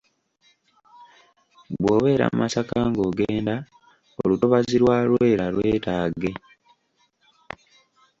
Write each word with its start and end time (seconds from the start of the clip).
"Bw’obeera 1.81 2.25
Masaka 2.39 2.77
ng’ogenda, 2.89 3.55
olutobazi 4.21 4.75
lwa 4.83 4.97
Lwera 5.09 5.45
lwetaage." 5.55 6.31